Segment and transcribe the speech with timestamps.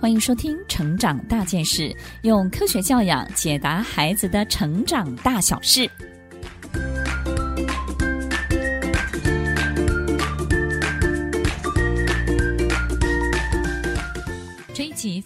[0.00, 1.90] 欢迎收听《成长大件事》，
[2.22, 5.86] 用科学教养解答孩子的成长大小事。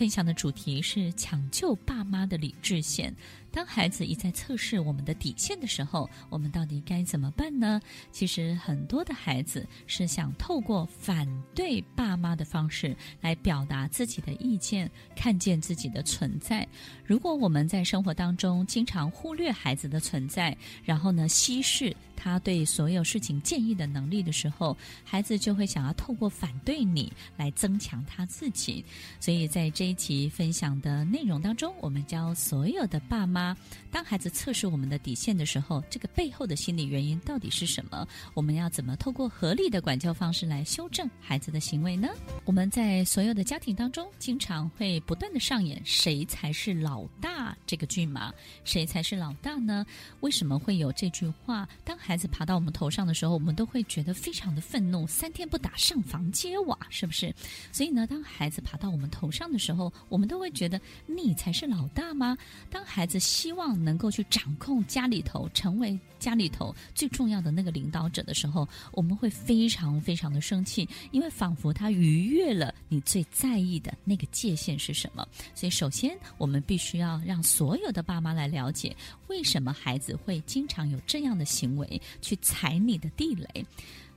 [0.00, 3.14] 分享的主题是抢救爸妈的理智线。
[3.50, 7.78] 当孩子一再测试我们的底线的时候，我们到底该怎么办呢？
[8.10, 16.66] 其实很多的孩子是想透过反对爸妈的方式来表达自己的意见，看见自己的存在。
[17.04, 28.84] 如果我们在生活当中经常忽略孩子的存在，然后呢，稀释他对所有事情建议的能力的时候，孩子就会想要透过反对你来增强他自己。
[29.18, 33.56] 所以在这一集分享的内容当中，我们教所有的爸妈。
[33.90, 38.06] 当孩子测试我们的底线的时候，这个背后的心理原因到底是什么？
[38.34, 42.08] 我们要怎么透过合理的管教方式来修正孩子的行为呢？
[42.44, 48.32] 我们在所有的家庭当中，经常会不断的上演“谁才是老大”这个剧码。
[48.64, 49.86] 谁才是老大呢？
[50.20, 51.68] 为什么会有这句话？
[51.84, 57.32] 当孩孩子爬到我们头上的时候，我们都会觉得非常的愤怒，三天不打上房揭瓦，是不是？
[57.70, 62.36] 所以呢，当孩子爬到我们头上的时候，我们都会觉得你才是老大吗？
[62.68, 63.20] 当孩子。
[63.30, 75.24] 希望能够去掌控家里头，成为家里头最重要的那个领导者的时候，我们会非常非常的生气，因为仿佛他逾越了你最在意的那个界限是什么。
[75.54, 78.96] 所以，首先我们必须要让所有的爸妈来了解，
[79.28, 83.64] 为什么孩子会经常有这样的行为，去踩你的地雷。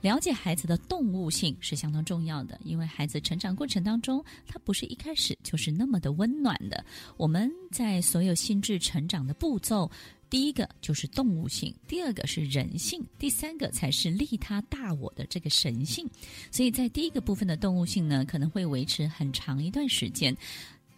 [0.00, 6.84] 了解孩子的动物性是相当重要的，因为孩子成长过程当中，他不是一开始就是那么的温暖的。
[7.16, 9.88] 我们在所有心智成长的步骤，
[10.28, 16.04] 第一个就是动物性，第二个是人性，第三个才是利他大我的这个神性。
[16.50, 20.36] 所以在第一个部分的动物性呢，可能会维持很长一段时间。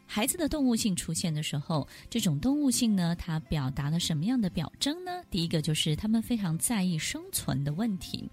[0.06, 5.22] 孩子的动物性出现的时候，这种动物性呢，它表达了什么样的表征呢？
[5.30, 8.28] 第一个就是他们非常在意生存的问题。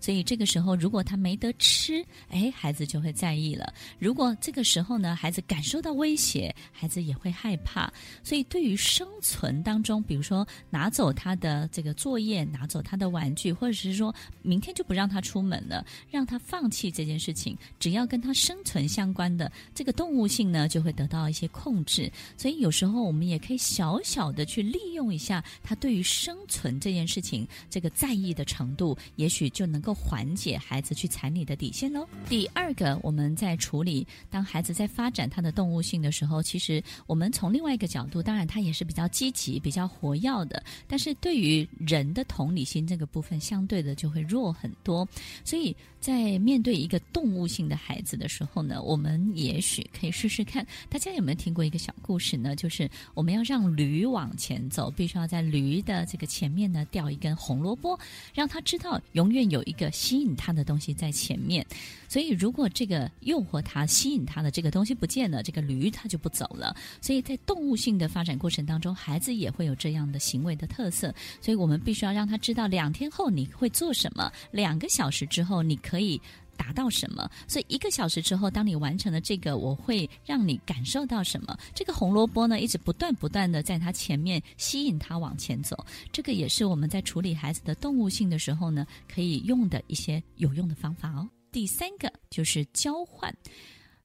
[0.00, 3.72] 所以这个时候，如果他没得吃，哎，孩子就会在意了。
[3.98, 7.92] 如果这个时候呢，孩子感受到威胁，孩子也会害怕。
[8.22, 22.10] 所以，对于生存当中，比如说拿走他的这个作业，拿走他的玩具，或者是说明天就不让他出门了，让他放弃这件事情，只要跟他生存相关的这个动物性呢，就会得到一些控制。
[22.36, 29.87] 所以，有时候我们也可以小小的去利用一下他对于生存这件事情这个在意的程度，也许就能够。
[29.94, 32.06] 缓解孩子去踩你的底线喽。
[32.28, 40.62] 第二个，我们在处理当孩子在发展他的动物性的时候，其实我们从另外一个角度，当然他也是比较积极、比较活跃的。
[40.86, 45.06] 但是对于人的同理心这个部分，相对的就会弱很多。
[45.44, 50.66] 所以在面对一个动物性的孩子的时候呢，我们也许可以试试看。
[50.88, 52.54] 大家有没有听过一个小故事呢？
[52.54, 57.98] 就是我们要让驴往前走，必须要在驴的这个前面呢吊一根红萝卜，
[58.34, 59.90] 让他知道永远有一个。
[60.08, 61.66] 吸引他的东西在前面，
[62.08, 66.74] 所以如果这个诱惑他、吸引他的这个东西不见了，这个驴它就不走了。
[67.00, 71.14] 所以在动物性的发展过程当中，孩子也会有这样的行为的特色。
[71.40, 76.20] 所以我们必须要让他知道，两天后你会做什么，两个小时之后你可以。
[76.58, 77.30] 达到什么？
[77.46, 81.56] 所以一个小时之后，当你完成了这个，我会让你感受到什么？
[81.74, 85.86] 这个红萝卜呢，一直不断不断的在它前面吸引它往前走。
[86.12, 91.26] 这个也是我们在处理孩子的动物性的时候呢，可以用的一些有用的方法哦。
[91.52, 93.34] 第三个就是交换。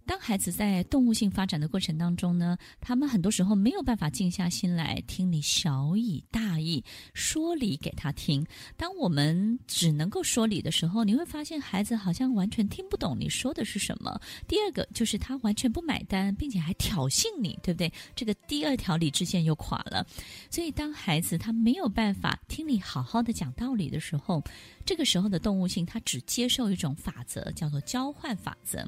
[0.05, 6.83] 当孩子在动物性发展的过程当中呢，他们很多时候没有办法静下心来听你小以大义，
[7.13, 8.45] 说理给他听。
[8.75, 14.19] 当我们只能够说理的时候，你会发现孩子好像完全听不懂你说的是什么。
[14.47, 17.91] 第二个就是他完全不买单，并且还挑衅你，对不对？
[18.13, 20.05] 这个第二条理智线又垮了。
[20.49, 24.43] 所以当孩子他没有办法听你好好的讲道理的时候，
[24.85, 28.85] 这个时候的动物性他只接受一种法则，叫做交换法则。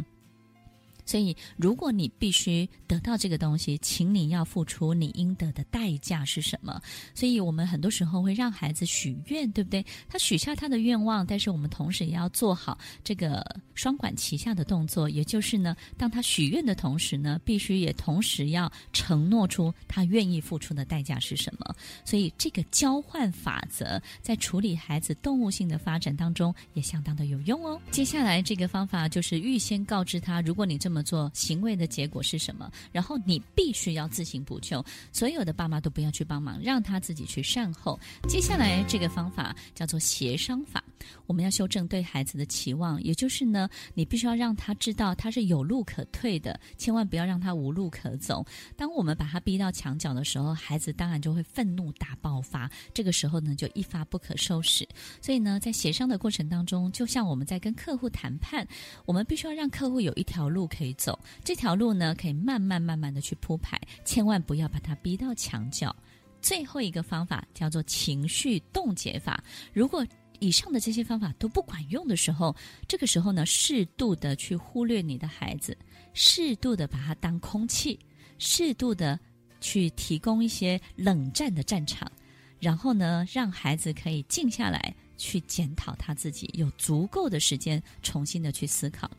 [1.06, 6.82] 所以，如果你必须得到这个东西，请你要付出你应得的代价是什么？
[7.14, 9.86] 所以我们很多时候会让孩子许愿，对不对？
[10.10, 13.44] 他许下他的愿望，但是我们同时也要做好这个
[13.74, 21.76] 双管齐下的动作，也就是呢，当他许愿的同时呢，必须也同时要承诺出他愿意付出的代价是什么。
[22.04, 27.80] 所以，这个交换法则在处理孩子动物性的发展当中也相当的有用哦。
[27.92, 34.82] 接下来这个方法就是预先告知他，如果你这么么做，行为的结果是什么，然后你必须要自行补救。
[35.12, 38.00] 所有的爸妈都不要去帮忙，让他自己去善后。
[38.30, 40.82] 接下来这个方法叫做协商法，
[41.26, 48.46] 我们要修正对孩子的期望，也就是呢，你必须要让他知道他是有路可退的，千万不要让他无路可走。
[48.76, 54.88] 当我们把他逼到墙角的时候，孩子当然就会愤怒大爆发，这个时候呢，就一发不可收拾。
[55.22, 58.68] 所以呢，在协商的过程当中，就像我们在跟客户谈判，
[59.06, 65.96] 我们必须要让客户有一条路可以走，这条路呢，可以慢慢慢慢的去铺排，千万不要把他逼到墙角。
[66.42, 69.44] 最后一个方法叫做情绪冻结法。
[69.74, 70.06] 如果
[70.40, 72.56] 以上的这些方法都不管用的时候，
[72.88, 75.78] 这个时候呢，适度的去忽略你的孩子，
[76.14, 78.00] 适度的把他当空气，
[78.38, 79.20] 适度的
[79.62, 82.12] 去提供一些冷战的战场，
[82.60, 84.96] 然后呢，让孩子可以静下来。
[85.18, 89.10] 去检讨他自己，有足够的时间重新的去思考。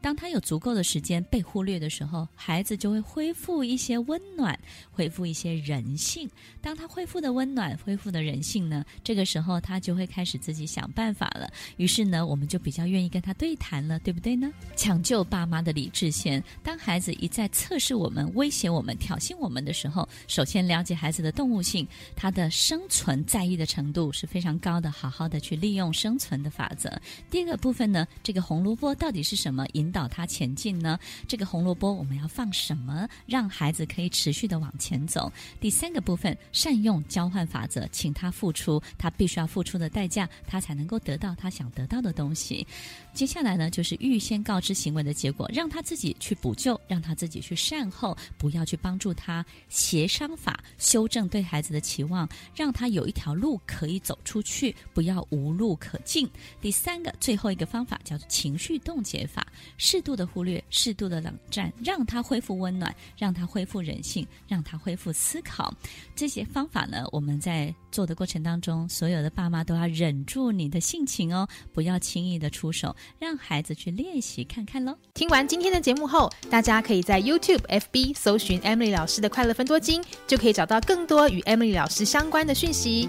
[0.00, 4.58] 当他有足够的时间被忽略的时候，孩子就会恢复一些温暖，
[4.90, 6.28] 恢复一些人性。
[6.62, 11.52] 当他恢复的温暖，恢复的人性呢，这个时候他就会开始自己想办法了。
[11.76, 14.50] 于是呢，我们就比较愿意跟他对谈了，对不对呢？
[14.74, 16.42] 抢救爸妈的理智线。
[16.62, 21.86] 当孩子一再测试我们、威胁我们、挑衅我们的时候，首先了解孩子的动物性，
[22.16, 24.90] 他的生存在意的程度是非常高的。
[24.90, 25.39] 好好的。
[25.40, 26.90] 去利用生存的法则。
[27.30, 30.98] 第二个部分呢，这个红萝卜到底是什么引导他前进呢？
[31.26, 35.32] 这个红萝卜我们要放什么，让孩子可以持续的往前走？
[35.60, 42.66] 第三个部分，善用交换法则，请他付出他必须要付出的代价，他才能够得到他想得到的东西。
[43.14, 49.44] 接下来呢，就是预先告知行为的结果，让他自己去补救，让他自己去善后，不要去帮助他。
[49.68, 56.28] 协商法，修正对孩子的期望，让他有一条路可以走出去，不要无路可进。
[56.60, 59.46] 第三个，最后一个方法叫做情绪冻结法，
[59.78, 65.72] 适度的忽略，适度的冷战，让他恢复温暖，让他恢复人性，让他恢复思考。
[66.14, 74.96] 这些方法呢，我们在做的过程当中，所有的爸妈都要忍住你的性情哦，不要轻易的出手，让孩子去练习看看喽。
[75.14, 83.08] 听完今天的节目后，大家可以在 YouTube、FB 搜寻 Emily 老师的快乐分多金，就可以找到更多与 Emily 老师相关的讯息。